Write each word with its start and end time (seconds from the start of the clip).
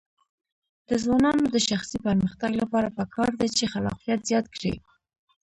د 0.87 0.89
ځوانانو 1.03 1.43
د 1.55 1.57
شخصي 1.69 1.97
پرمختګ 2.07 2.51
لپاره 2.61 2.93
پکار 2.97 3.29
ده 3.39 3.47
چې 3.57 3.71
خلاقیت 3.73 4.19
زیات 4.29 4.45
کړي. 4.55 4.73